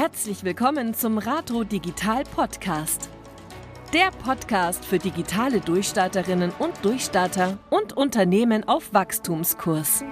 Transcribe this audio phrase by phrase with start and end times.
[0.00, 3.10] Herzlich willkommen zum Rato Digital Podcast.
[3.92, 10.02] Der Podcast für digitale Durchstarterinnen und Durchstarter und Unternehmen auf Wachstumskurs.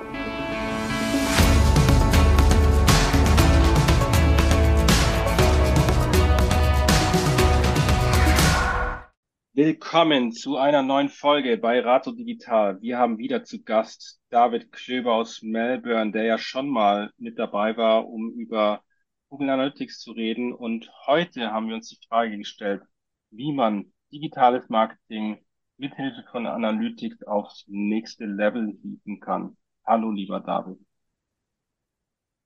[9.55, 12.79] Willkommen zu einer neuen Folge bei Rato Digital.
[12.83, 17.75] Wir haben wieder zu Gast David Klöber aus Melbourne, der ja schon mal mit dabei
[17.79, 18.83] war, um über
[19.29, 20.53] Google Analytics zu reden.
[20.53, 22.83] Und heute haben wir uns die Frage gestellt,
[23.31, 25.45] wie man digitales Marketing
[25.77, 29.57] mithilfe von Analytics aufs nächste Level hieven kann.
[29.87, 30.79] Hallo, lieber David.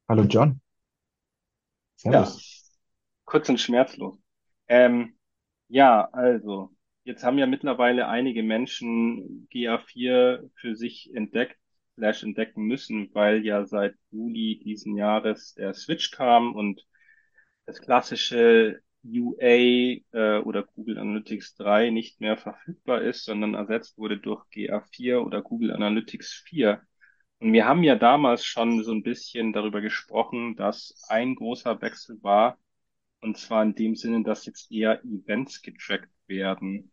[0.08, 0.60] Hallo, John.
[1.96, 2.64] Servus.
[2.66, 2.72] Ja,
[3.24, 4.18] kurz und schmerzlos.
[4.68, 5.16] Ähm,
[5.68, 6.74] ja, also
[7.04, 11.58] Jetzt haben ja mittlerweile einige Menschen GA4 für sich entdeckt,
[11.96, 16.86] slash entdecken müssen, weil ja seit Juli diesen Jahres der Switch kam und
[17.66, 19.46] das klassische UA
[20.12, 25.42] äh, oder Google Analytics 3 nicht mehr verfügbar ist, sondern ersetzt wurde durch GA4 oder
[25.42, 26.82] Google Analytics 4.
[27.40, 32.22] Und wir haben ja damals schon so ein bisschen darüber gesprochen, dass ein großer Wechsel
[32.22, 32.58] war,
[33.20, 36.92] und zwar in dem Sinne, dass jetzt eher Events getrackt werden.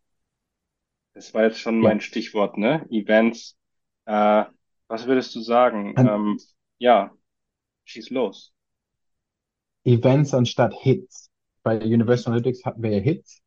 [1.14, 1.90] Das war jetzt schon Ja.
[1.90, 2.86] mein Stichwort, ne?
[2.90, 3.58] Events.
[4.06, 4.46] Äh,
[4.90, 5.96] was würdest du sagen?
[5.96, 6.38] An Ähm,
[6.80, 7.12] ja,
[7.86, 8.54] schieß los.
[9.86, 11.30] Events anstatt Hits.
[11.64, 13.42] Bei Universal Analytics hatten wir ja Hits.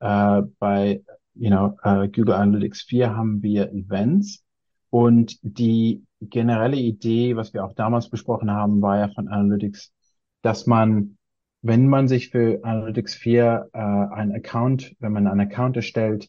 [0.00, 1.02] Äh, bei,
[1.34, 4.44] you know, äh, Google Analytics 4 haben wir Events.
[4.90, 9.92] Und die generelle Idee, was wir auch damals besprochen haben, war ja von Analytics,
[10.42, 11.16] dass man,
[11.62, 16.28] wenn man sich für Analytics 4 äh, einen Account, wenn man einen Account erstellt,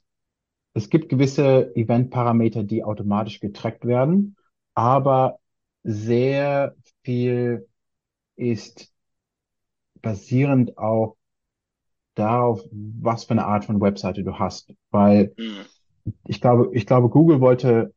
[0.73, 4.37] es gibt gewisse Event-Parameter, die automatisch getrackt werden,
[4.75, 5.39] aber
[5.83, 7.67] sehr viel
[8.35, 8.91] ist
[10.01, 11.15] basierend auch
[12.15, 14.73] darauf, was für eine Art von Webseite du hast.
[14.91, 15.65] Weil Hm.
[16.25, 17.93] ich glaube, ich glaube, Google wollte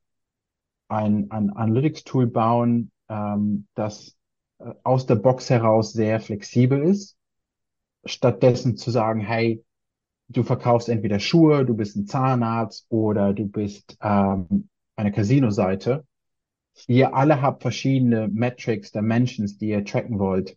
[0.89, 4.17] ein, ein Analytics-Tool bauen, ähm, das
[4.59, 7.17] äh, aus der Box heraus sehr flexibel ist,
[8.05, 9.65] stattdessen zu sagen, hey,
[10.29, 16.07] du verkaufst entweder Schuhe, du bist ein Zahnarzt oder du bist ähm, eine Casino-Seite.
[16.87, 20.57] Ihr alle habt verschiedene Metrics, Dimensions, die ihr tracken wollt.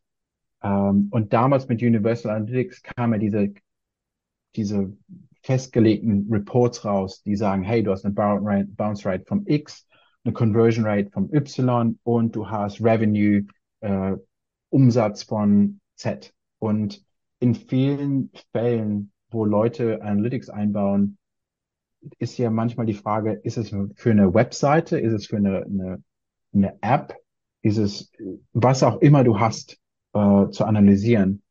[0.64, 3.54] Ähm, und damals mit Universal Analytics kam ja diese,
[4.56, 4.98] diese
[5.44, 9.88] festgelegten Reports raus, die sagen, hey, du hast eine Bounce Rate vom X,
[10.24, 13.46] eine Conversion Rate vom Y und du hast Revenue,
[13.82, 14.16] äh,
[14.70, 16.34] Umsatz von Z.
[16.60, 17.06] Und
[17.40, 21.18] in vielen Fällen, wo Leute Analytics einbauen,
[22.20, 26.04] ist ja manchmal die Frage, ist es für eine Webseite, ist es für eine, eine,
[26.58, 27.16] eine App,
[27.62, 28.12] ist es
[28.54, 29.80] was auch immer du hast,
[30.14, 31.42] äh, zu analysieren.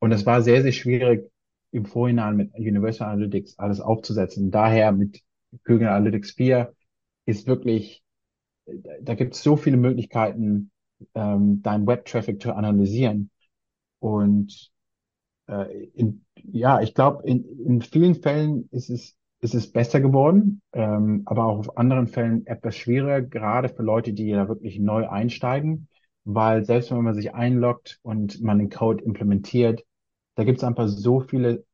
[0.00, 1.30] Und es war sehr, sehr schwierig
[1.72, 4.50] im Vorhinein mit Universal Analytics alles aufzusetzen.
[4.50, 5.22] Daher mit
[5.64, 6.74] Google Analytics 4
[7.26, 8.02] ist wirklich,
[9.02, 10.70] da gibt es so viele Möglichkeiten,
[11.14, 13.30] ähm, deinen Web-Traffic zu analysieren.
[14.00, 14.70] Und
[15.48, 20.62] äh, in, ja, ich glaube, in, in vielen Fällen ist es, ist es besser geworden,
[20.72, 25.08] ähm, aber auch auf anderen Fällen etwas schwieriger, gerade für Leute, die da wirklich neu
[25.08, 25.88] einsteigen,
[26.24, 29.84] weil selbst wenn man sich einloggt und man den Code implementiert,
[30.34, 31.64] da gibt es einfach so viele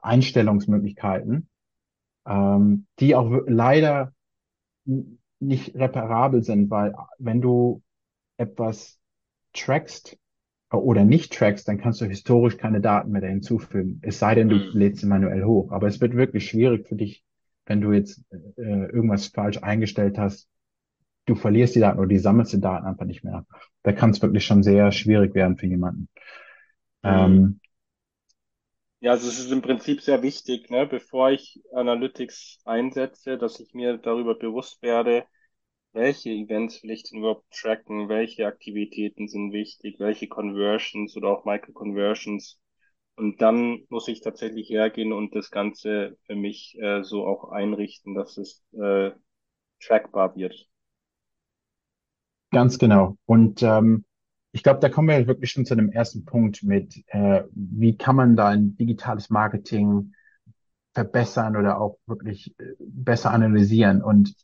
[0.00, 1.48] Einstellungsmöglichkeiten,
[2.26, 4.12] ähm, die auch leider
[5.40, 7.82] nicht reparabel sind, weil wenn du
[8.36, 8.98] etwas
[9.52, 10.16] trackst
[10.78, 14.00] oder nicht trackst, dann kannst du historisch keine Daten mehr da hinzufügen.
[14.02, 14.70] Es sei denn, du Hm.
[14.72, 15.72] lädst sie manuell hoch.
[15.72, 17.24] Aber es wird wirklich schwierig für dich,
[17.66, 20.48] wenn du jetzt äh, irgendwas falsch eingestellt hast.
[21.26, 23.46] Du verlierst die Daten oder die sammelst die Daten einfach nicht mehr.
[23.84, 26.08] Da kann es wirklich schon sehr schwierig werden für jemanden.
[27.04, 27.40] Hm.
[27.40, 27.60] Ähm,
[29.00, 33.72] Ja, also es ist im Prinzip sehr wichtig, ne, bevor ich Analytics einsetze, dass ich
[33.74, 35.24] mir darüber bewusst werde,
[35.92, 41.44] welche Events will ich denn überhaupt tracken, welche Aktivitäten sind wichtig, welche Conversions oder auch
[41.44, 42.60] Micro-Conversions.
[43.16, 48.14] Und dann muss ich tatsächlich hergehen und das Ganze für mich äh, so auch einrichten,
[48.14, 49.10] dass es äh,
[49.80, 50.68] trackbar wird.
[52.52, 53.16] Ganz genau.
[53.26, 54.04] Und ähm,
[54.52, 58.16] ich glaube, da kommen wir wirklich schon zu dem ersten Punkt mit, äh, wie kann
[58.16, 60.12] man da ein digitales Marketing
[60.94, 64.02] verbessern oder auch wirklich äh, besser analysieren.
[64.02, 64.34] Und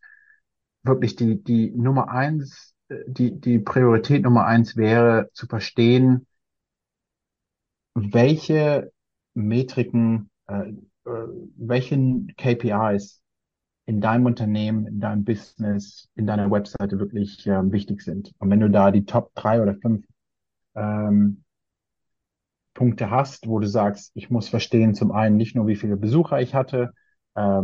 [0.87, 6.27] wirklich die, die Nummer eins, äh, die, die Priorität Nummer eins wäre zu verstehen,
[7.95, 8.93] welche
[9.35, 10.75] Metriken, äh, äh,
[11.57, 13.21] welchen KPIs
[13.87, 18.33] in deinem Unternehmen, in deinem Business, in deiner Webseite wirklich ähm, wichtig sind.
[18.39, 20.05] Und wenn du da die Top drei oder fünf
[20.75, 21.45] ähm,
[22.75, 26.41] Punkte hast, wo du sagst, ich muss verstehen, zum einen nicht nur, wie viele Besucher
[26.41, 26.93] ich hatte,
[27.35, 27.63] äh,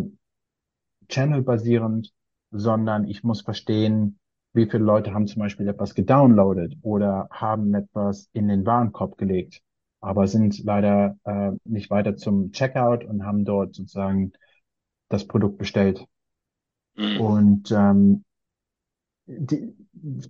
[1.09, 2.13] Channel-basierend,
[2.53, 4.19] sondern ich muss verstehen,
[4.53, 9.63] wie viele Leute haben zum Beispiel etwas gedownloadet oder haben etwas in den Warenkorb gelegt,
[10.01, 14.33] aber sind leider äh, nicht weiter zum Checkout und haben dort sozusagen
[15.09, 16.07] das Produkt bestellt.
[16.97, 17.21] Mhm.
[17.21, 18.25] Und ähm,
[19.27, 19.75] die,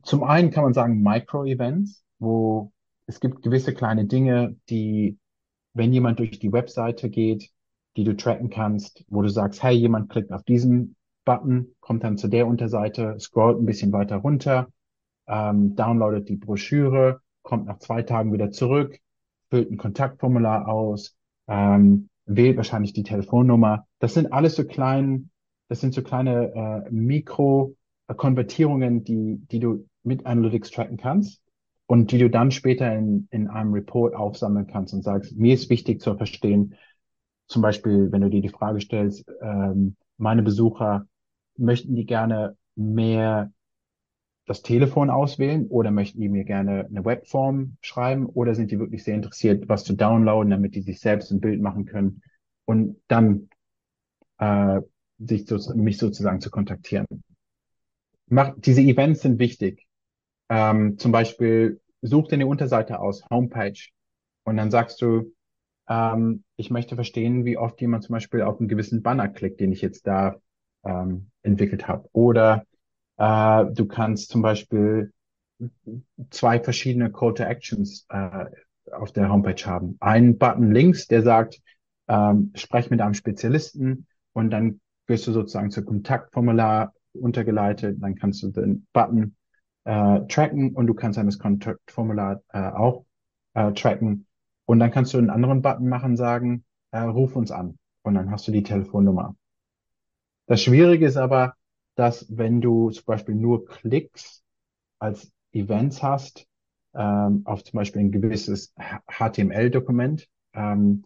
[0.02, 2.72] zum einen kann man sagen Micro-Events, wo
[3.06, 5.18] es gibt gewisse kleine Dinge, die,
[5.74, 7.50] wenn jemand durch die Webseite geht,
[7.96, 12.18] die du tracken kannst, wo du sagst, hey, jemand klickt auf diesen Button, kommt dann
[12.18, 14.68] zu der Unterseite, scrollt ein bisschen weiter runter,
[15.26, 18.98] ähm, downloadet die Broschüre, kommt nach zwei Tagen wieder zurück,
[19.50, 21.16] füllt ein Kontaktformular aus,
[21.48, 23.86] ähm, wählt wahrscheinlich die Telefonnummer.
[23.98, 25.24] Das sind alles so kleine,
[25.68, 31.42] das sind so kleine äh, Mikro-Konvertierungen, die, die du mit Analytics tracken kannst
[31.86, 35.70] und die du dann später in, in einem Report aufsammeln kannst und sagst, mir ist
[35.70, 36.74] wichtig zu verstehen,
[37.46, 41.06] zum Beispiel, wenn du dir die Frage stellst, ähm, meine Besucher
[41.56, 43.52] möchten die gerne mehr
[44.46, 49.04] das Telefon auswählen oder möchten die mir gerne eine Webform schreiben oder sind die wirklich
[49.04, 52.22] sehr interessiert, was zu downloaden, damit die sich selbst ein Bild machen können
[52.64, 53.48] und dann
[54.38, 54.80] äh,
[55.18, 57.06] sich so, mich sozusagen zu kontaktieren.
[58.26, 59.86] Mach, diese Events sind wichtig.
[60.48, 63.78] Ähm, zum Beispiel such dir eine Unterseite aus, Homepage,
[64.44, 65.32] und dann sagst du,
[65.88, 69.72] ähm, ich möchte verstehen, wie oft jemand zum Beispiel auf einen gewissen Banner klickt, den
[69.72, 70.36] ich jetzt da
[70.84, 72.08] ähm, entwickelt habe.
[72.12, 72.64] Oder
[73.16, 75.12] äh, du kannst zum Beispiel
[76.30, 78.46] zwei verschiedene Call to Actions äh,
[78.90, 79.96] auf der Homepage haben.
[80.00, 81.60] Ein Button links, der sagt,
[82.08, 87.98] ähm, sprech mit einem Spezialisten und dann wirst du sozusagen zur Kontaktformular untergeleitet.
[88.00, 89.36] Dann kannst du den Button
[89.84, 93.04] äh, tracken und du kannst dann das Kontaktformular äh, auch
[93.54, 94.26] äh, tracken.
[94.64, 97.78] Und dann kannst du einen anderen Button machen, sagen, äh, ruf uns an.
[98.02, 99.34] Und dann hast du die Telefonnummer.
[100.52, 101.54] Das Schwierige ist aber,
[101.94, 104.44] dass wenn du zum Beispiel nur Klicks
[104.98, 106.46] als Events hast,
[106.92, 108.74] ähm, auf zum Beispiel ein gewisses
[109.06, 111.04] HTML-Dokument, ähm,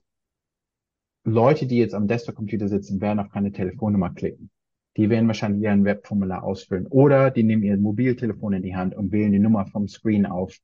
[1.22, 4.50] Leute, die jetzt am Desktop-Computer sitzen, werden auf keine Telefonnummer klicken.
[4.96, 6.88] Die werden wahrscheinlich ihren Webformular ausfüllen.
[6.88, 10.58] Oder die nehmen ihr Mobiltelefon in die Hand und wählen die Nummer vom Screen auf.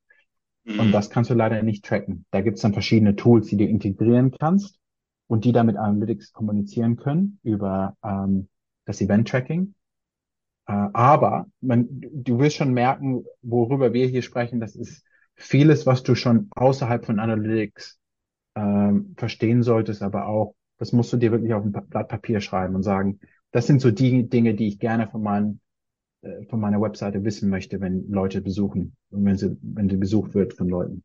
[0.64, 0.80] Mhm.
[0.80, 2.24] Und das kannst du leider nicht tracken.
[2.32, 4.80] Da gibt es dann verschiedene Tools, die du integrieren kannst
[5.28, 8.48] und die damit Analytics kommunizieren können über ähm,
[8.84, 9.74] das Event-Tracking.
[10.66, 16.02] Äh, aber man, du wirst schon merken, worüber wir hier sprechen, das ist vieles, was
[16.02, 17.98] du schon außerhalb von Analytics
[18.54, 22.74] ähm, verstehen solltest, aber auch, das musst du dir wirklich auf ein Blatt Papier schreiben
[22.74, 23.20] und sagen,
[23.50, 25.60] das sind so die Dinge, die ich gerne von, meinen,
[26.22, 30.34] äh, von meiner Webseite wissen möchte, wenn Leute besuchen und wenn sie, wenn sie besucht
[30.34, 31.04] wird von Leuten.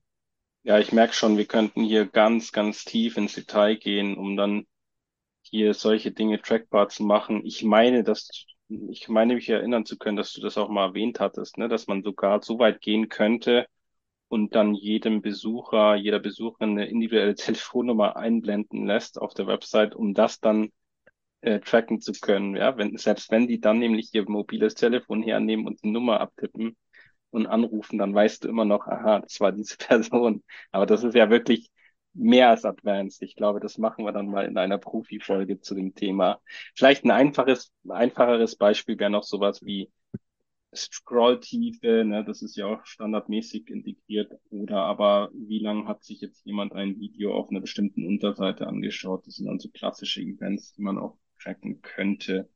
[0.63, 4.65] Ja, ich merke schon, wir könnten hier ganz, ganz tief ins Detail gehen, um dann
[5.49, 7.45] hier solche Dinge trackbar zu machen.
[7.45, 8.29] Ich meine, dass
[8.69, 11.88] ich meine mich erinnern zu können, dass du das auch mal erwähnt hattest, ne, dass
[11.88, 13.65] man sogar so weit gehen könnte
[14.27, 20.13] und dann jedem Besucher, jeder Besucherin eine individuelle Telefonnummer einblenden lässt auf der Website, um
[20.13, 20.69] das dann
[21.41, 22.55] äh, tracken zu können.
[22.55, 26.75] Ja, wenn, selbst wenn die dann nämlich ihr mobiles Telefon hernehmen und die Nummer abtippen
[27.31, 30.44] und anrufen, dann weißt du immer noch, aha, das war diese Person.
[30.71, 31.69] Aber das ist ja wirklich
[32.18, 33.21] mehr als advanced.
[33.21, 36.42] Ich glaube, das machen wir dann mal in einer Profi-Folge zu dem Thema.
[36.76, 39.92] Vielleicht ein einfaches, einfacheres Beispiel wäre noch sowas wie
[40.76, 44.31] Scrolltiefe, ne, das ist ja auch standardmäßig integriert.
[44.50, 49.26] Oder aber wie lange hat sich jetzt jemand ein Video auf einer bestimmten Unterseite angeschaut?
[49.26, 52.50] Das sind dann so klassische Events, die man auch tracken könnte.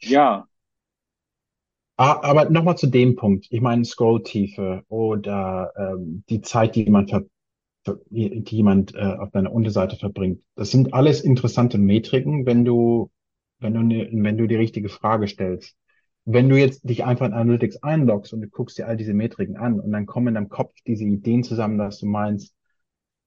[0.00, 0.48] Ja.
[1.96, 3.46] Ah, aber nochmal zu dem Punkt.
[3.50, 7.24] Ich meine, Scrolltiefe oder ähm, die Zeit, die man ver
[8.10, 10.42] die jemand äh, auf deiner Unterseite verbringt.
[10.54, 13.10] Das sind alles interessante Metriken, wenn du,
[13.60, 15.76] wenn du, ne, wenn du die richtige Frage stellst.
[16.24, 19.56] Wenn du jetzt dich einfach in Analytics einloggst und du guckst dir all diese Metriken
[19.56, 22.54] an und dann kommen in deinem Kopf diese Ideen zusammen, dass du meinst,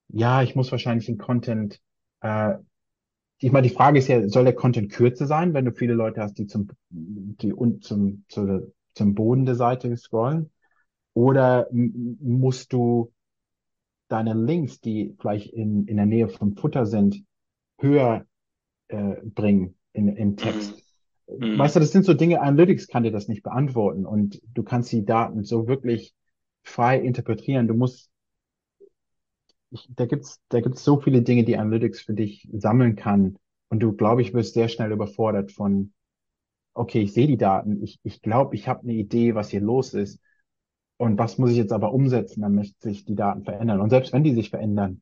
[0.10, 1.80] ja, ich muss wahrscheinlich den Content,
[2.22, 2.56] äh,
[3.40, 6.22] ich meine, die Frage ist ja, soll der Content kürzer sein, wenn du viele Leute
[6.22, 10.52] hast, die zum, die und zum, zu, zum Boden der Seite scrollen?
[11.14, 13.12] Oder musst du
[14.12, 17.24] deine Links, die vielleicht in, in der Nähe vom Futter sind,
[17.80, 18.26] höher
[18.90, 20.84] äh, bringen in, im Text.
[21.28, 21.58] Mhm.
[21.58, 24.92] Weißt du, das sind so Dinge, Analytics kann dir das nicht beantworten und du kannst
[24.92, 26.14] die Daten so wirklich
[26.64, 27.68] frei interpretieren.
[27.68, 28.10] Du musst,
[29.72, 33.38] ich, da gibt's, da gibt's so viele Dinge, die Analytics für dich sammeln kann
[33.70, 35.94] und du, glaube ich, wirst sehr schnell überfordert von,
[36.74, 39.94] okay, ich sehe die Daten, ich, ich glaube, ich habe eine Idee, was hier los
[39.94, 40.20] ist
[41.02, 43.82] Und was muss ich jetzt aber umsetzen, damit sich die Daten verändern?
[43.82, 45.02] Und selbst wenn die sich verändern,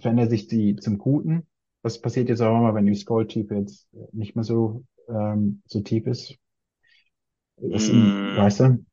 [0.00, 1.46] verändert sich die zum Guten.
[1.82, 6.08] Was passiert jetzt auch mal, wenn die Scrolltiefe jetzt nicht mehr so, ähm, so tief
[6.08, 6.36] ist?
[7.58, 8.38] ist mm.
[8.38, 8.84] Weißt du?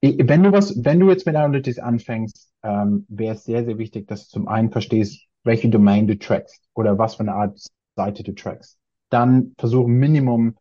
[0.00, 4.06] Wenn du was, wenn du jetzt mit Analytics anfängst, ähm, wäre es sehr, sehr wichtig,
[4.06, 7.60] dass du zum einen verstehst, welche Domain du trackst oder was für eine Art
[7.96, 8.78] Seite du trackst.
[9.10, 10.56] Dann versuche Minimum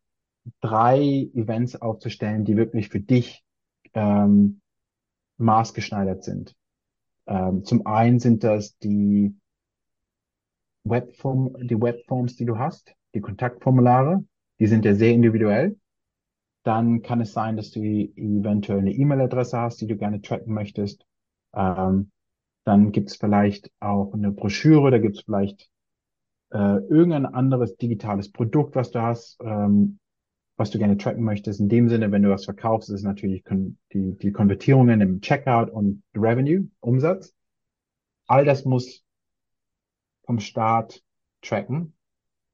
[0.59, 3.43] drei Events aufzustellen, die wirklich für dich
[3.97, 4.61] ähm,
[5.37, 6.55] maßgeschneidert sind.
[7.25, 9.35] Ähm, zum einen sind das die
[10.83, 14.23] Webform, die Webforms, die du hast, die Kontaktformulare,
[14.59, 15.77] die sind ja sehr individuell.
[16.63, 21.05] Dann kann es sein, dass du eventuell eine E-Mail-Adresse hast, die du gerne tracken möchtest.
[21.53, 22.11] Ähm,
[22.65, 25.69] dann gibt es vielleicht auch eine Broschüre, da gibt es vielleicht
[26.51, 29.99] äh, irgendein anderes digitales Produkt, was du hast, ähm,
[30.57, 31.59] was du gerne tracken möchtest.
[31.59, 33.43] In dem Sinne, wenn du was verkaufst, ist natürlich
[33.93, 37.33] die, die Konvertierungen im Checkout und Revenue, Umsatz.
[38.25, 39.03] All das muss
[40.25, 41.01] vom Start
[41.41, 41.95] tracken,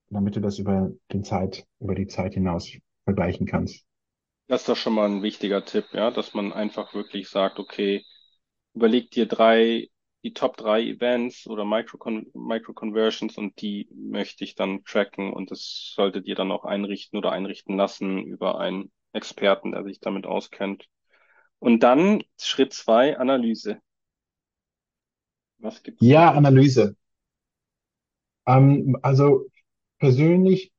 [0.09, 2.71] damit du das über den Zeit, über die Zeit hinaus
[3.05, 3.85] vergleichen kannst.
[4.47, 8.03] Das ist doch schon mal ein wichtiger Tipp, ja, dass man einfach wirklich sagt, okay,
[8.73, 9.87] überleg dir drei
[10.23, 16.27] die Top 3 Events oder Micro-Conversions und die möchte ich dann tracken und das solltet
[16.27, 20.87] ihr dann auch einrichten oder einrichten lassen über einen Experten, der sich damit auskennt.
[21.59, 23.79] Und dann Schritt zwei Analyse.
[25.57, 26.01] Was gibt's?
[26.01, 26.31] Ja?
[26.31, 26.95] Analyse.
[28.45, 29.45] Ähm, also
[29.99, 30.71] persönlich,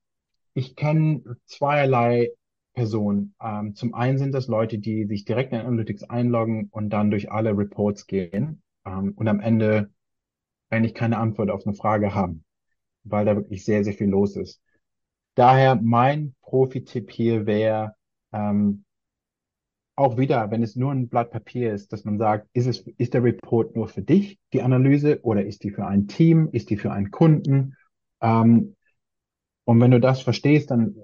[0.55, 2.31] ich kenne zweierlei
[2.73, 3.35] Personen.
[3.41, 7.31] Ähm, zum einen sind das Leute, die sich direkt in Analytics einloggen und dann durch
[7.31, 9.91] alle Reports gehen ähm, und am Ende
[10.71, 12.45] eigentlich keine Antwort auf eine Frage haben,
[13.05, 14.61] weil da wirklich sehr, sehr viel los ist.
[15.35, 17.95] Daher mein Profi-Tipp hier wäre,
[18.33, 18.85] ähm,
[19.97, 23.15] auch wieder, wenn es nur ein Blatt Papier ist, dass man sagt, ist es, ist
[23.15, 26.77] der Report nur für dich, die Analyse, oder ist die für ein Team, ist die
[26.77, 27.77] für einen Kunden?
[28.21, 28.75] Ähm,
[29.65, 30.97] und wenn du das verstehst, dann,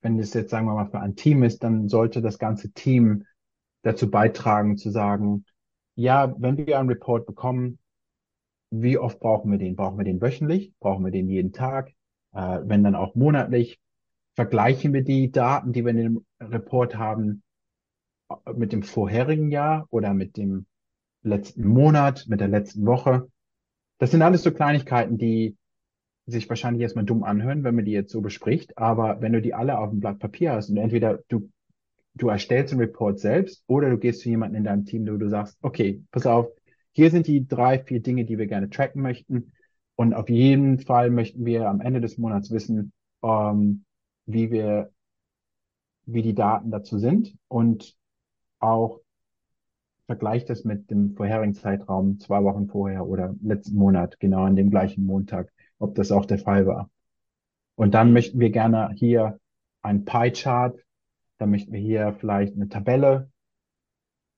[0.00, 3.24] wenn es jetzt, sagen wir mal, für ein Team ist, dann sollte das ganze Team
[3.82, 5.44] dazu beitragen, zu sagen,
[5.96, 7.78] ja, wenn wir einen Report bekommen,
[8.70, 9.76] wie oft brauchen wir den?
[9.76, 10.72] Brauchen wir den wöchentlich?
[10.78, 11.92] Brauchen wir den jeden Tag?
[12.32, 13.80] Äh, wenn dann auch monatlich?
[14.34, 17.42] Vergleichen wir die Daten, die wir in dem Report haben,
[18.54, 20.66] mit dem vorherigen Jahr oder mit dem
[21.22, 23.30] letzten Monat, mit der letzten Woche?
[23.98, 25.56] Das sind alles so Kleinigkeiten, die
[26.26, 28.76] sich wahrscheinlich erstmal dumm anhören, wenn man die jetzt so bespricht.
[28.76, 31.50] Aber wenn du die alle auf dem Blatt Papier hast und entweder du
[32.16, 35.28] du erstellst einen Report selbst oder du gehst zu jemandem in deinem Team, wo du
[35.28, 36.48] sagst, okay, pass auf,
[36.92, 39.52] hier sind die drei, vier Dinge, die wir gerne tracken möchten.
[39.96, 42.92] Und auf jeden Fall möchten wir am Ende des Monats wissen,
[43.22, 43.84] ähm,
[44.24, 44.90] wie wir,
[46.06, 47.94] wie die Daten dazu sind und
[48.60, 49.00] auch
[50.06, 54.70] vergleicht das mit dem vorherigen Zeitraum, zwei Wochen vorher oder letzten Monat, genau an dem
[54.70, 56.90] gleichen Montag, ob das auch der Fall war.
[57.74, 59.38] Und dann möchten wir gerne hier
[59.82, 60.78] ein Pie-Chart
[61.38, 63.30] dann möchten wir hier vielleicht eine Tabelle.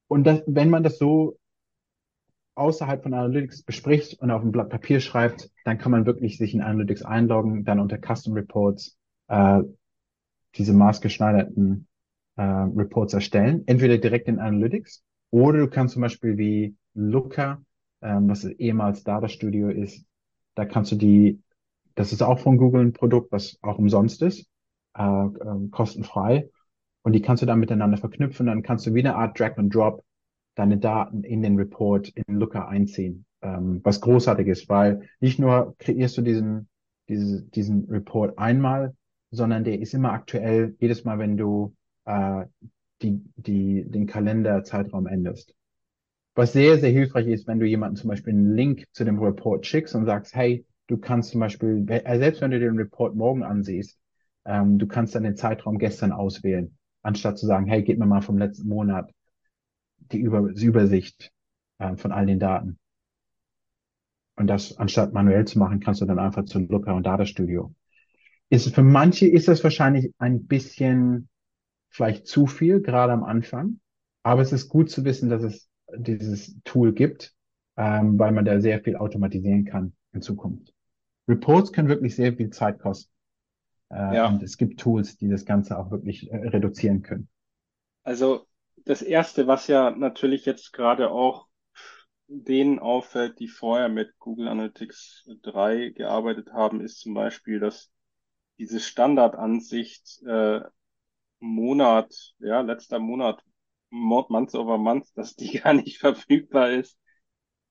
[0.09, 1.39] Und das, wenn man das so
[2.55, 6.55] außerhalb von Analytics bespricht und auf ein Blatt Papier schreibt, dann kann man wirklich sich
[6.55, 9.63] in Analytics einloggen, dann unter Custom Reports äh,
[10.57, 11.87] diese maßgeschneiderten
[12.37, 13.63] äh, Reports erstellen.
[13.67, 17.63] Entweder direkt in Analytics oder du kannst zum Beispiel wie Looker,
[18.03, 20.05] ähm, was ehemals Data Studio ist,
[20.55, 21.41] da kannst du die,
[21.95, 24.49] das ist auch von Google ein Produkt, was auch umsonst ist,
[24.97, 26.49] äh, äh, kostenfrei.
[27.09, 28.49] Und die kannst du dann miteinander verknüpfen.
[28.49, 30.05] Dann kannst du wie eine Art Drag and Drop
[30.57, 33.25] deine Daten in den Report in Looker einziehen.
[33.41, 36.69] Ähm, was großartig ist, weil nicht nur kreierst du diesen,
[37.09, 38.95] diese, diesen Report einmal,
[39.31, 41.75] sondern der ist immer aktuell, jedes Mal, wenn du
[42.05, 42.45] äh,
[43.01, 45.55] die, die, den Kalenderzeitraum änderst.
[46.35, 49.65] Was sehr, sehr hilfreich ist, wenn du jemanden zum Beispiel einen Link zu dem Report
[49.65, 53.45] schickst und sagst, hey, du kannst zum Beispiel, äh, selbst wenn du den Report morgen
[53.45, 53.99] ansiehst,
[54.45, 56.78] ähm, du kannst dann den Zeitraum gestern auswählen
[57.09, 59.11] anstatt zu sagen, hey, gib mir mal vom letzten Monat
[60.13, 61.33] die, Über die Übersicht
[61.79, 62.79] äh, von all den Daten.
[64.37, 67.75] Und das anstatt manuell zu machen, kannst du dann einfach zu Looker und Data Studio.
[68.51, 71.29] Ist, für manche ist das wahrscheinlich ein bisschen
[71.91, 73.81] vielleicht zu viel, gerade am Anfang.
[74.23, 77.35] Aber es ist gut zu wissen, dass es dieses Tool gibt,
[77.77, 80.73] ähm, weil man da sehr viel automatisieren kann in Zukunft.
[81.27, 83.11] Reports können wirklich sehr viel Zeit kosten.
[83.91, 84.29] Ja.
[84.29, 87.29] Und es gibt Tools, die das Ganze auch wirklich äh, reduzieren können.
[88.03, 88.47] Also
[88.85, 91.47] das Erste, was ja natürlich jetzt gerade auch
[92.27, 97.91] denen auffällt, die vorher mit Google Analytics 3 gearbeitet haben, ist zum Beispiel, dass
[98.59, 100.61] diese Standardansicht äh,
[101.41, 103.43] Monat, ja, letzter Monat
[103.91, 106.99] Month over Month, dass die gar nicht verfügbar ist.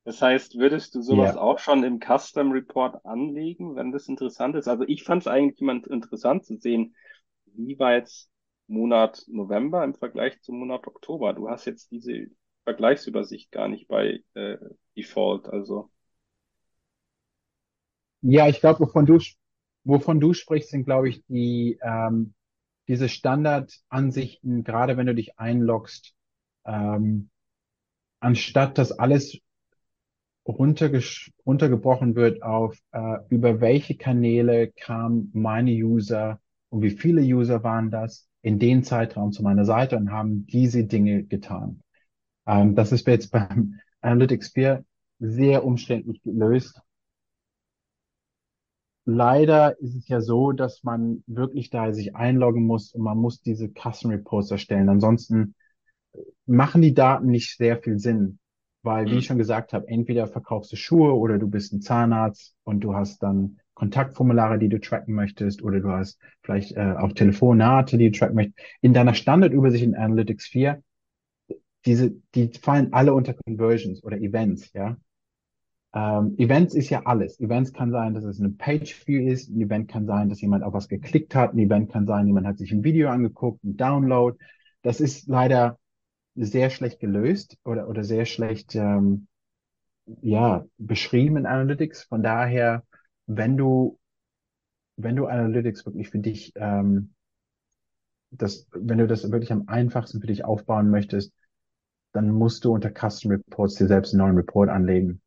[0.08, 1.38] Das heißt, würdest du sowas Ja.
[1.38, 4.68] auch schon im Custom Report anlegen, wenn das interessant ist?
[4.68, 6.96] Also ich fand es eigentlich immer interessant zu sehen,
[7.46, 8.30] wie war jetzt
[8.68, 11.34] Monat November im Vergleich zum Monat Oktober?
[11.34, 12.28] Du hast jetzt diese
[12.66, 14.58] Vergleichsübersicht gar nicht bei äh,
[14.98, 15.48] Default.
[15.50, 15.92] Also
[18.22, 19.20] Ja, ich glaube, wovon du,
[19.84, 22.34] wovon du sprichst, sind, glaube ich, die, ähm,
[22.88, 26.14] diese Standardansichten, gerade wenn du dich einloggst,
[26.66, 27.30] ähm,
[28.22, 29.40] anstatt dass alles
[30.48, 36.40] runtergebrochen wird auf, äh, über welche Kanäle kamen meine User
[36.70, 40.86] und wie viele User waren das in den Zeitraum zu meiner Seite und haben diese
[40.86, 41.82] Dinge getan.
[42.46, 44.86] Ähm, das ist jetzt beim Analytics 4
[45.20, 46.82] sehr umständlich gelöst.
[49.06, 53.42] Leider ist es ja so, dass man wirklich da sich einloggen muss und man muss
[53.42, 54.90] diese Custom Reports erstellen.
[54.90, 55.56] Ansonsten
[56.46, 58.40] machen die Daten nicht sehr viel Sinn,
[58.88, 59.22] weil, wie ich hm.
[59.24, 63.22] schon gesagt habe, entweder verkaufst du Schuhe oder du bist ein Zahnarzt und du hast
[63.22, 68.18] dann Kontaktformulare, die du tracken möchtest, oder du hast vielleicht äh, auch Telefonate, die du
[68.18, 68.58] tracken möchtest.
[68.82, 70.82] In deiner Standardübersicht in Analytics 4,
[71.86, 74.98] diese, die fallen alle unter Conversions oder Events, ja.
[75.94, 77.40] Ähm, Events ist ja alles.
[77.40, 79.50] Events kann sein, dass es eine Page-View ist.
[79.50, 81.54] Ein Event kann sein, dass jemand auf was geklickt hat.
[81.54, 84.38] Ein Event kann sein, jemand hat sich ein Video angeguckt, ein Download.
[84.82, 85.78] Das ist leider
[86.38, 89.28] sehr schlecht gelöst oder, oder sehr schlecht ähm,
[90.22, 92.04] ja, beschrieben in Analytics.
[92.04, 92.84] Von daher,
[93.26, 94.00] wenn du,
[94.96, 97.14] wenn du Analytics wirklich für dich, ähm,
[98.32, 101.34] das, wenn du das wirklich am einfachsten für dich aufbauen möchtest,
[102.14, 105.22] dann musst du unter Custom Reports dir selbst einen neuen Report anlegen.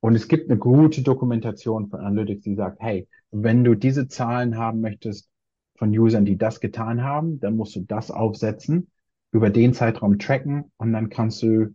[0.00, 4.56] Und es gibt eine gute Dokumentation von Analytics, die sagt, hey, wenn du diese Zahlen
[4.56, 5.28] haben möchtest
[5.76, 8.90] von Usern, die das getan haben, dann musst du das aufsetzen,
[9.32, 11.74] über den Zeitraum tracken und dann kannst du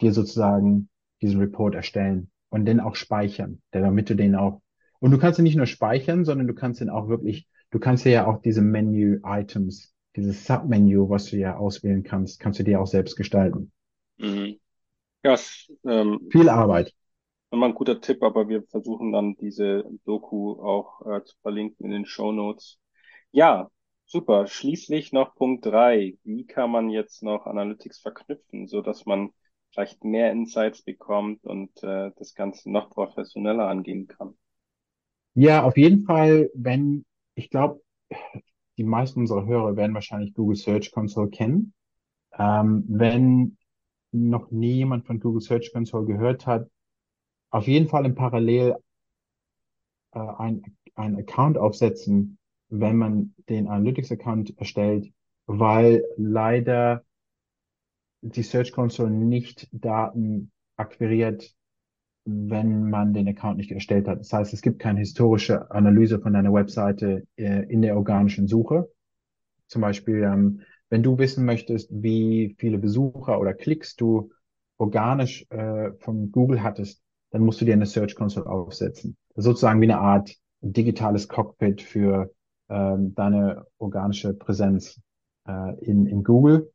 [0.00, 0.88] dir sozusagen
[1.20, 4.62] diesen Report erstellen und den auch speichern, damit du den auch,
[5.00, 8.04] und du kannst ihn nicht nur speichern, sondern du kannst ihn auch wirklich, du kannst
[8.04, 12.86] ja auch diese Menu-Items, dieses Submenu, was du ja auswählen kannst, kannst du dir auch
[12.86, 13.72] selbst gestalten.
[14.18, 14.58] Mhm.
[15.22, 16.94] Ja, es, ähm, Viel Arbeit.
[17.50, 21.92] Nochmal ein guter Tipp, aber wir versuchen dann diese Doku auch äh, zu verlinken in
[21.92, 22.78] den Show Notes.
[23.32, 23.70] Ja,
[24.14, 24.46] super.
[24.46, 26.16] Schließlich noch Punkt drei.
[26.22, 29.30] Wie kann man jetzt noch Analytics verknüpfen, so dass man
[29.72, 34.38] vielleicht mehr Insights bekommt und äh, das Ganze noch professioneller angehen kann?
[35.34, 37.82] Ja, auf jeden Fall, wenn, ich glaube,
[38.78, 41.74] die meisten unserer Hörer werden wahrscheinlich Google Search Console kennen.
[42.38, 43.56] Ähm, wenn
[44.12, 46.70] noch nie jemand von Google Search Console gehört hat,
[47.50, 48.76] auf jeden Fall im Parallel
[50.12, 50.62] äh, ein,
[50.94, 52.38] ein Account aufsetzen,
[52.80, 55.12] wenn man den Analytics-Account erstellt,
[55.46, 57.04] weil leider
[58.22, 61.54] die Search Console nicht Daten akquiriert,
[62.24, 64.20] wenn man den Account nicht erstellt hat.
[64.20, 68.90] Das heißt, es gibt keine historische Analyse von deiner Webseite äh, in der organischen Suche.
[69.68, 74.30] Zum Beispiel, ähm, wenn du wissen möchtest, wie viele Besucher oder Klicks du
[74.78, 79.16] organisch äh, von Google hattest, dann musst du dir eine Search Console aufsetzen.
[79.36, 82.32] Sozusagen wie eine Art digitales Cockpit für
[82.68, 85.00] ähm, deine organische Präsenz
[85.46, 86.70] äh, in, in Google.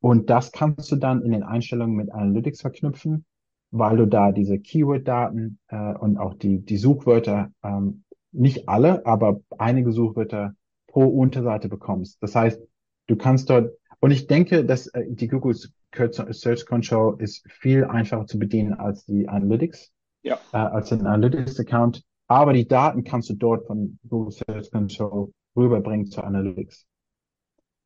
[0.00, 3.24] Und das kannst du dann in den Einstellungen mit Analytics verknüpfen,
[3.70, 9.40] weil du da diese Keyword-Daten äh, und auch die, die Suchwörter, ähm, nicht alle, aber
[9.58, 10.54] einige Suchwörter
[10.86, 12.22] pro Unterseite bekommst.
[12.22, 12.60] Das heißt,
[13.06, 15.54] du kannst dort, und ich denke, dass äh, die Google
[15.94, 20.38] Search Console ist viel einfacher zu bedienen als die Analytics, ja.
[20.52, 22.04] äh, als den Analytics-Account.
[22.30, 26.86] Aber die Daten kannst du dort von Google Search Console rüberbringen zu Analytics.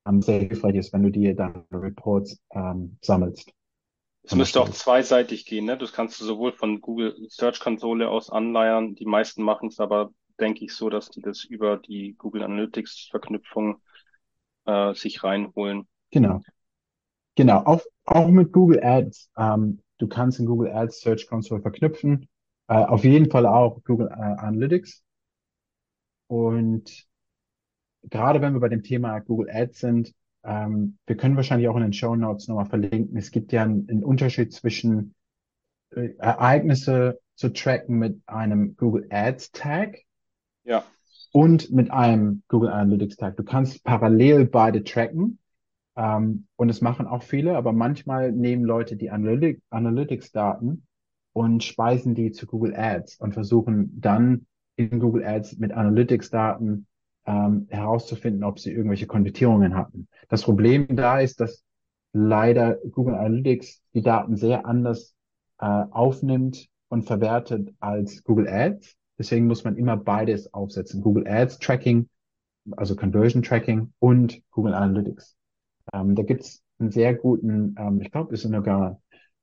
[0.06, 3.50] Um, sehr hilfreich ist, wenn du dir dann Reports ähm, sammelst.
[4.22, 5.78] Es müsste auch zweiseitig gehen, ne?
[5.78, 8.94] Das kannst du sowohl von Google Search Konsole aus anleiern.
[8.94, 13.08] Die meisten machen es aber, denke ich, so, dass die das über die Google Analytics
[13.10, 13.80] Verknüpfung
[14.66, 15.88] äh, sich reinholen.
[16.10, 16.42] Genau.
[17.34, 17.62] Genau.
[17.64, 19.30] Auch, auch mit Google Ads.
[19.38, 22.28] Ähm, du kannst in Google Ads Search Console verknüpfen.
[22.68, 25.02] Äh, auf jeden Fall auch Google äh, Analytics.
[26.26, 27.06] Und
[28.02, 31.82] gerade wenn wir bei dem Thema Google Ads sind, ähm, wir können wahrscheinlich auch in
[31.82, 33.16] den Show Notes nochmal verlinken.
[33.16, 35.14] Es gibt ja einen, einen Unterschied zwischen
[35.90, 39.98] äh, Ereignisse zu tracken mit einem Google Ads Tag
[40.64, 40.84] ja.
[41.32, 43.36] und mit einem Google Analytics Tag.
[43.36, 45.38] Du kannst parallel beide tracken.
[45.96, 50.86] Ähm, und es machen auch viele, aber manchmal nehmen Leute die Analytic Analytics-Daten
[51.34, 56.86] und speisen die zu Google Ads und versuchen dann in Google Ads mit Analytics-Daten
[57.26, 60.08] ähm, herauszufinden, ob sie irgendwelche Konvertierungen hatten.
[60.28, 61.64] Das Problem da ist, dass
[62.12, 65.14] leider Google Analytics die Daten sehr anders
[65.58, 68.96] äh, aufnimmt und verwertet als Google Ads.
[69.18, 71.02] Deswegen muss man immer beides aufsetzen.
[71.02, 72.08] Google Ads Tracking,
[72.76, 75.36] also Conversion Tracking und Google Analytics.
[75.92, 79.00] Ähm, da gibt's einen sehr guten, ähm, ich glaube, es ist sogar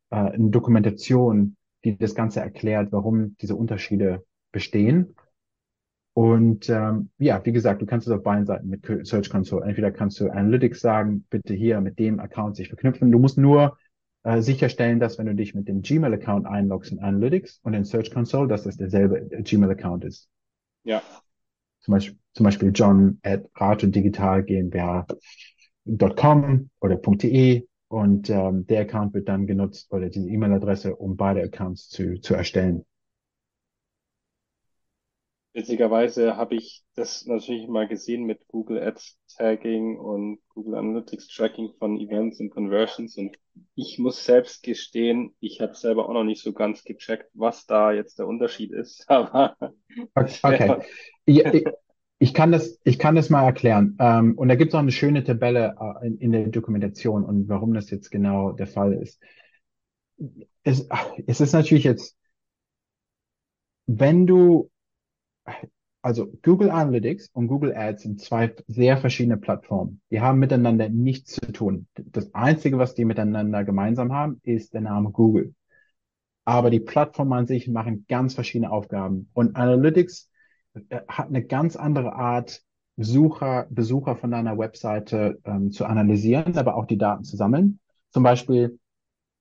[0.10, 5.16] äh, eine Dokumentation, die das Ganze erklärt, warum diese Unterschiede bestehen.
[6.14, 9.66] Und ähm, ja, wie gesagt, du kannst es auf beiden Seiten mit Search Console.
[9.66, 13.12] Entweder kannst du Analytics sagen, bitte hier mit dem Account sich verknüpfen.
[13.12, 13.78] Du musst nur
[14.24, 18.12] äh, sicherstellen, dass wenn du dich mit dem Gmail-Account einloggst in Analytics und in Search
[18.12, 20.30] Console, dass das derselbe Gmail-Account ist.
[20.84, 21.02] Ja.
[21.80, 25.10] Zum Beispiel, zum Beispiel John at Rato Digital GmbH.com
[26.80, 31.90] oder .de und ähm, der Account wird dann genutzt oder diese E-Mail-Adresse, um beide Accounts
[31.90, 32.86] zu, zu erstellen.
[35.54, 41.74] Witzigerweise habe ich das natürlich mal gesehen mit Google Ads Tagging und Google Analytics Tracking
[41.78, 43.38] von Events und Conversions und
[43.76, 47.92] ich muss selbst gestehen, ich habe selber auch noch nicht so ganz gecheckt, was da
[47.92, 49.04] jetzt der Unterschied ist.
[49.10, 49.58] Aber
[50.16, 50.78] okay.
[51.28, 51.52] Ja,
[52.22, 53.98] ich, kann das, ich kann das mal erklären.
[54.00, 57.50] Ähm, und da gibt es auch eine schöne Tabelle äh, in, in der Dokumentation und
[57.50, 59.20] warum das jetzt genau der Fall ist.
[60.62, 60.88] Es,
[61.26, 62.16] es ist natürlich jetzt,
[63.88, 64.70] wenn du
[66.04, 70.02] also Google Analytics und Google Ads sind zwei sehr verschiedene Plattformen.
[70.12, 71.88] Die haben miteinander nichts zu tun.
[71.96, 75.56] Das Einzige, was die miteinander gemeinsam haben, ist der Name Google.
[76.46, 79.30] Aber die Plattformen an sich machen ganz verschiedene Aufgaben.
[79.34, 80.31] Und Analytics
[81.08, 82.62] hat eine ganz andere Art,
[82.98, 87.80] Besucher, Besucher von deiner Webseite ähm, zu analysieren, aber auch die Daten zu sammeln.
[88.10, 88.80] Zum Beispiel,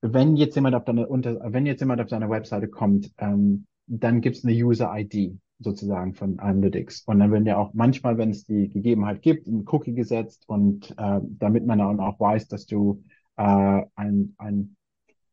[0.00, 4.20] wenn jetzt jemand auf deine, unter, wenn jetzt jemand auf deine Webseite kommt, ähm, dann
[4.20, 7.02] gibt es eine User-ID sozusagen von Analytics.
[7.02, 10.94] Und dann werden ja auch manchmal, wenn es die Gegebenheit gibt, ein Cookie gesetzt und
[10.96, 13.02] äh, damit man dann auch weiß, dass du
[13.36, 14.76] äh, ein, ein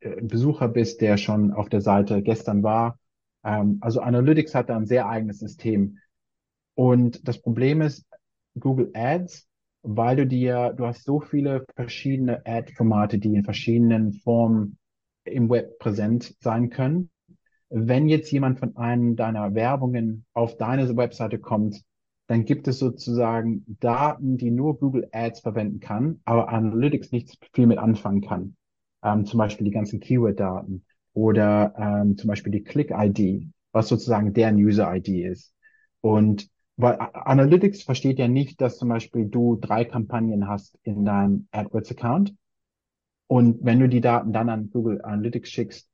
[0.01, 2.99] äh, Besucher bist, der schon auf der Seite gestern war.
[3.47, 5.97] Ähm, also Analytics hat da ein sehr eigenes System.
[6.75, 8.05] Und das Problem ist,
[8.59, 9.47] Google Ads,
[9.81, 14.77] weil du dir, du hast so viele verschiedene Ad-Formate, die in verschiedenen Formen
[15.23, 17.09] im Web präsent sein können
[17.69, 21.83] wenn jetzt jemand von einem deiner Werbungen auf deine Webseite kommt,
[22.27, 27.67] dann gibt es sozusagen Daten, die nur Google Ads verwenden kann, aber Analytics nicht viel
[27.67, 28.55] mit anfangen kann.
[29.03, 30.85] Ähm, zum Beispiel die ganzen Keyword-Daten
[31.17, 35.51] oder ähm, zum Beispiel die Click-ID, was sozusagen deren User-ID ist.
[35.99, 41.47] Und weil Analytics versteht ja nicht, dass zum Beispiel du drei Kampagnen hast in deinem
[41.49, 42.35] AdWords-Account.
[43.25, 45.89] Und wenn du die Daten dann an Google Analytics schickst,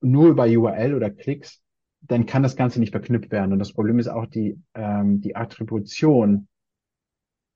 [0.00, 1.62] nur über URL oder Klicks,
[2.00, 3.52] dann kann das Ganze nicht verknüpft werden.
[3.52, 6.48] Und das Problem ist auch die, ähm, die Attribution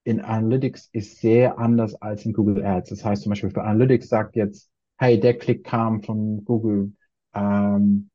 [0.04, 2.90] in Analytics ist sehr anders als in Google Ads.
[2.90, 6.92] Das heißt zum Beispiel für Analytics sagt jetzt, hey, der Klick kam von Google
[7.34, 8.10] ähm,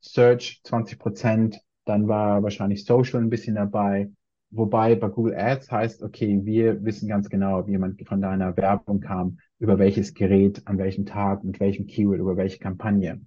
[0.00, 4.10] Search 20 Prozent, dann war wahrscheinlich Social ein bisschen dabei.
[4.50, 9.00] Wobei bei Google Ads heißt, okay, wir wissen ganz genau, wie jemand von deiner Werbung
[9.00, 13.22] kam, über welches Gerät, an welchem Tag, mit welchem Keyword, über welche Kampagne.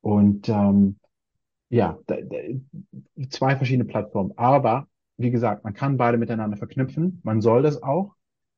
[0.00, 1.00] Und ähm,
[1.70, 1.98] ja,
[3.30, 4.32] zwei verschiedene Plattformen.
[4.36, 7.20] Aber wie gesagt, man kann beide miteinander verknüpfen.
[7.24, 8.14] Man soll das auch,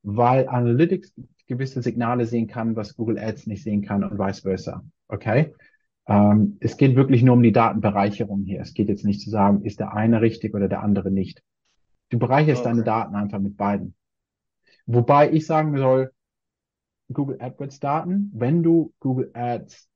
[0.07, 1.13] weil Analytics
[1.49, 4.85] gewisse Signale sehen kann, was Google Ads nicht sehen kann und vice versa.
[5.09, 5.53] Okay?
[6.07, 8.61] Ähm, es geht wirklich nur um die Datenbereicherung hier.
[8.61, 11.43] Es geht jetzt nicht zu sagen, ist der eine richtig oder der andere nicht.
[12.11, 12.71] Du bereicherst okay.
[12.71, 13.95] deine Daten einfach mit beiden.
[14.87, 16.13] Wobei ich sagen soll,
[17.13, 19.89] Google AdWords Daten, wenn du Google Ads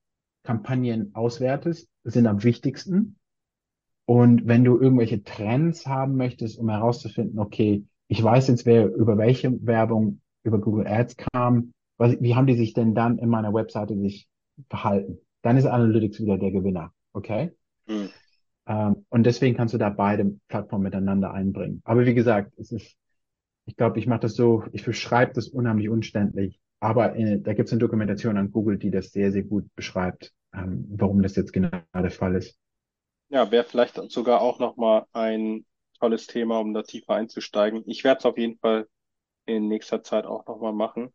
[0.43, 3.17] Kampagnen auswertest, sind am wichtigsten.
[4.07, 9.17] Und wenn du irgendwelche Trends haben möchtest, um herauszufinden, okay, ich weiß jetzt, wer über
[9.19, 13.55] welche Werbung über Google Ads kam, was, wie haben die sich denn dann in meiner
[13.55, 14.29] Webseite sich
[14.69, 15.19] verhalten?
[15.43, 17.53] Dann ist Analytics wieder der Gewinner, okay?
[17.87, 18.11] Mhm.
[18.67, 21.83] Ähm, und deswegen kannst du da beide Plattformen miteinander einbringen.
[21.85, 22.97] Aber wie gesagt, es ist,
[23.65, 26.61] ich glaube, ich mache das so, ich beschreibe das unheimlich unständlich.
[26.81, 30.33] Aber äh, da gibt es eine Dokumentation an Google, die das sehr, sehr gut beschreibt,
[30.53, 32.59] ähm, warum das jetzt genau der Fall ist.
[33.29, 35.65] Ja, wäre vielleicht sogar auch nochmal ein
[36.01, 37.83] tolles Thema, um da tiefer einzusteigen.
[37.87, 38.89] Ich werde es auf jeden Fall
[39.47, 41.13] in nächster Zeit auch nochmal machen.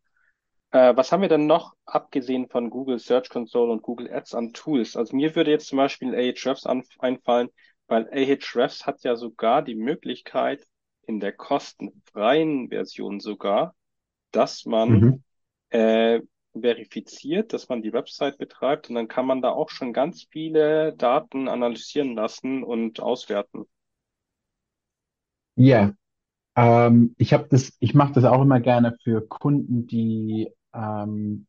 [0.71, 4.53] Äh, was haben wir denn noch, abgesehen von Google Search Console und Google Ads an
[4.53, 4.95] Tools?
[4.95, 7.49] Also mir würde jetzt zum Beispiel Ahrefs einfallen,
[7.87, 10.65] weil Ahrefs hat ja sogar die Möglichkeit,
[11.07, 13.75] in der kostenfreien Version sogar,
[14.31, 15.23] dass man mhm
[15.75, 16.21] äh,
[16.53, 20.93] verifiziert, dass man die Website betreibt und dann kann man da auch schon ganz viele
[20.95, 23.65] Daten analysieren lassen und auswerten.
[25.55, 25.93] Ja,
[26.55, 31.47] ähm, ich habe das, ich mache das auch immer gerne für Kunden, die ähm,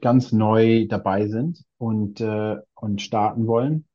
[0.00, 3.86] ganz neu dabei sind und, äh, und starten wollen.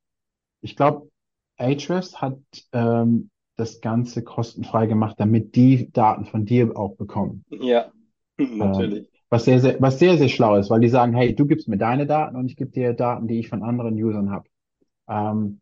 [0.62, 1.10] Ich glaube,
[1.58, 2.38] Ahrefs hat
[2.74, 7.44] ähm, das Ganze kostenfrei gemacht, damit die Daten von dir auch bekommen.
[7.50, 7.92] Ja,
[8.38, 9.00] natürlich.
[9.00, 11.68] Ähm, was sehr, sehr, was sehr, sehr schlau ist, weil die sagen, hey, du gibst
[11.68, 14.48] mir deine Daten und ich gebe dir Daten, die ich von anderen Usern habe.
[15.08, 15.60] Ähm,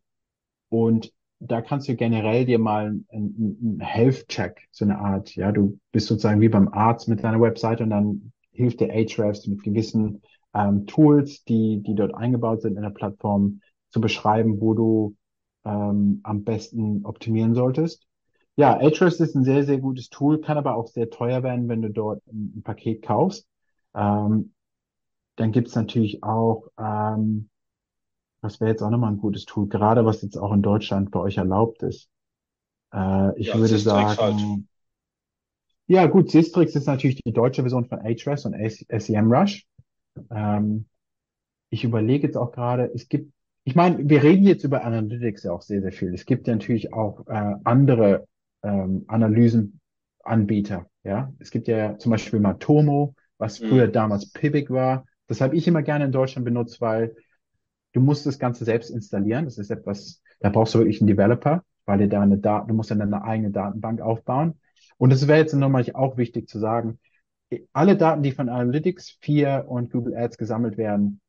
[0.70, 5.78] und da kannst du generell dir mal einen, einen Health-Check, so eine Art, ja, du
[5.92, 10.22] bist sozusagen wie beim Arzt mit deiner Webseite und dann hilft dir Ahrefs mit gewissen
[10.54, 15.16] ähm, Tools, die, die dort eingebaut sind in der Plattform, zu beschreiben, wo du
[15.64, 18.06] ähm, am besten optimieren solltest.
[18.56, 21.82] Ja, Ahrefs ist ein sehr, sehr gutes Tool, kann aber auch sehr teuer werden, wenn
[21.82, 23.46] du dort ein, ein Paket kaufst.
[23.94, 24.52] Ähm,
[25.36, 27.48] dann gibt's natürlich auch, ähm,
[28.40, 31.20] was wäre jetzt auch nochmal ein gutes Tool, gerade was jetzt auch in Deutschland bei
[31.20, 32.08] euch erlaubt ist.
[32.92, 34.64] Äh, ich ja, würde sagen, halt.
[35.86, 39.66] ja gut, Sistrix ist natürlich die deutsche Version von Ahrefs und SEMrush.
[40.30, 40.86] Ähm,
[41.70, 43.32] ich überlege jetzt auch gerade, es gibt,
[43.64, 46.14] ich meine, wir reden jetzt über Analytics ja auch sehr, sehr viel.
[46.14, 48.26] Es gibt ja natürlich auch äh, andere
[48.62, 50.86] ähm, Analysenanbieter.
[51.04, 53.92] Ja, es gibt ja zum Beispiel Matomo, was früher mhm.
[53.92, 55.06] damals Pivik war.
[55.26, 57.14] Das habe ich immer gerne in Deutschland benutzt, weil
[57.98, 59.44] du musst das Ganze selbst installieren.
[59.44, 62.74] Das ist etwas, da brauchst du wirklich einen Developer, weil dir da eine Daten, du
[62.74, 64.54] musst dann eine eigene Datenbank aufbauen.
[64.98, 66.98] Und es wäre jetzt nochmal auch wichtig zu sagen,
[67.72, 71.20] alle Daten, die von Analytics 4 und Google Ads gesammelt werden,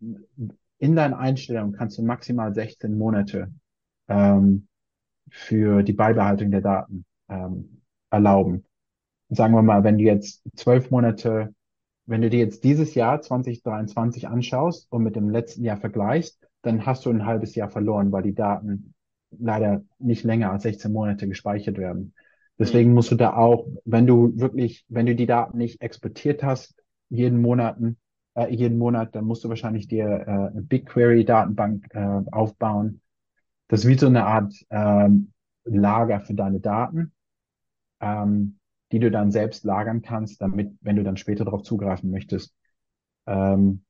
[0.00, 3.52] in deinen Einstellungen kannst du maximal 16 Monate
[4.08, 4.68] ähm,
[5.30, 8.64] für die Beibehaltung der Daten ähm, erlauben.
[9.30, 11.54] Sagen wir mal, wenn du jetzt zwölf Monate,
[12.08, 16.86] wenn du dir jetzt dieses Jahr 2023 anschaust und mit dem letzten Jahr vergleichst, dann
[16.86, 18.94] hast du ein halbes Jahr verloren, weil die Daten
[19.30, 22.14] leider nicht länger als 16 Monate gespeichert werden.
[22.58, 26.74] Deswegen musst du da auch, wenn du wirklich, wenn du die Daten nicht exportiert hast,
[27.10, 27.98] jeden Monaten,
[28.34, 33.02] äh, jeden Monat, dann musst du wahrscheinlich dir äh, eine BigQuery-Datenbank äh, aufbauen.
[33.68, 35.32] Das ist wie so eine Art ähm,
[35.64, 37.12] Lager für deine Daten,
[38.00, 38.57] ähm,
[38.92, 42.54] die du dann selbst lagern kannst, damit, wenn du dann später darauf zugreifen möchtest.
[43.26, 43.84] Ähm,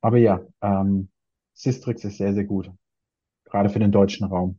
[0.00, 1.08] aber ja, ähm,
[1.54, 2.70] Systrix ist sehr, sehr gut,
[3.44, 4.58] gerade für den deutschen Raum.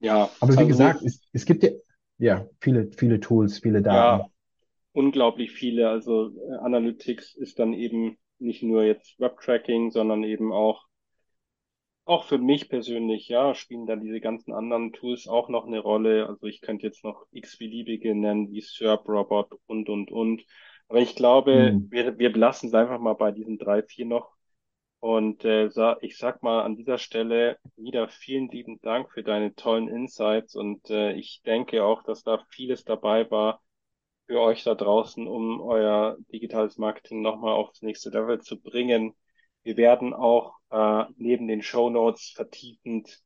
[0.00, 1.70] Ja, Aber wie also, gesagt, es, es gibt ja,
[2.18, 4.22] ja viele, viele Tools, viele Daten.
[4.22, 4.30] Ja,
[4.92, 5.88] unglaublich viele.
[5.88, 10.84] Also äh, Analytics ist dann eben nicht nur jetzt Web-Tracking, sondern eben auch
[12.04, 16.26] auch für mich persönlich, ja, spielen dann diese ganzen anderen Tools auch noch eine Rolle.
[16.28, 20.44] Also ich könnte jetzt noch x-beliebige nennen, wie SERP, Robot und, und, und.
[20.88, 21.90] Aber ich glaube, mhm.
[21.90, 24.34] wir, wir belassen es einfach mal bei diesen drei, vier noch,
[25.04, 25.68] und äh,
[26.00, 30.56] ich sag mal an dieser Stelle wieder vielen lieben Dank für deine tollen Insights.
[30.56, 33.60] Und äh, ich denke auch, dass da vieles dabei war
[34.26, 39.14] für euch da draußen, um euer digitales Marketing nochmal aufs nächste Level zu bringen.
[39.64, 43.22] Wir werden auch äh, neben den Show Notes vertiefend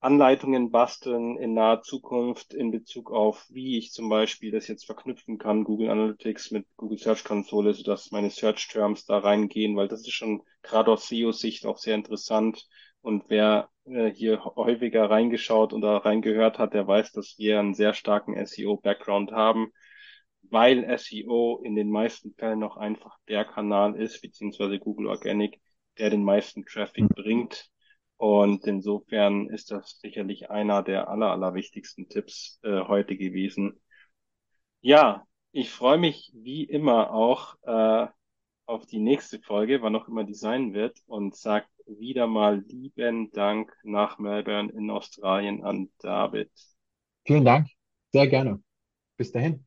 [0.00, 5.38] Anleitungen basteln in naher Zukunft in Bezug auf, wie ich zum Beispiel das jetzt verknüpfen
[5.38, 10.00] kann, Google Analytics mit Google Search Console, sodass meine Search Terms da reingehen, weil das
[10.00, 12.66] ist schon gerade aus SEO-Sicht auch sehr interessant.
[13.00, 17.94] Und wer äh, hier häufiger reingeschaut oder reingehört hat, der weiß, dass wir einen sehr
[17.94, 19.72] starken SEO-Background haben,
[20.54, 25.60] weil SEO in den meisten Fällen noch einfach der Kanal ist, beziehungsweise Google Organic,
[25.98, 27.70] der den meisten Traffic bringt
[28.16, 33.80] und insofern ist das sicherlich einer der aller, aller wichtigsten Tipps äh, heute gewesen.
[34.80, 38.06] Ja, ich freue mich wie immer auch äh,
[38.66, 43.30] auf die nächste Folge, wann auch immer die sein wird, und sag wieder mal lieben
[43.32, 46.50] Dank nach Melbourne in Australien an David.
[47.26, 47.68] Vielen Dank,
[48.12, 48.62] sehr gerne.
[49.16, 49.66] Bis dahin.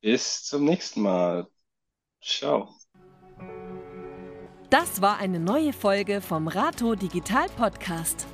[0.00, 1.46] Bis zum nächsten Mal.
[2.22, 2.68] Ciao.
[4.70, 8.26] Das war eine neue Folge vom Rato Digital Podcast.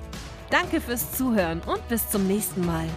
[0.50, 2.88] Danke fürs Zuhören und bis zum nächsten Mal.